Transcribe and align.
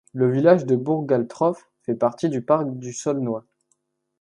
Le 0.13 0.27
village 0.27 0.65
de 0.65 0.75
Bourgaltroff 0.75 1.69
fait 1.83 1.93
partie 1.93 2.29
du 2.29 2.41
parc 2.41 2.67
du 2.79 2.91
Saulnois. 2.91 3.45